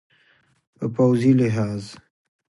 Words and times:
په 0.77 0.85
پوځي 0.95 1.31
لحاظ 1.39 1.83